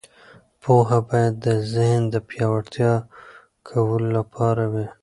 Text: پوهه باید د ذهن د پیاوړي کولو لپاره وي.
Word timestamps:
پوهه 0.61 0.99
باید 1.07 1.33
د 1.45 1.47
ذهن 1.73 2.01
د 2.09 2.15
پیاوړي 2.29 2.89
کولو 3.67 4.07
لپاره 4.17 4.63
وي. 4.73 4.87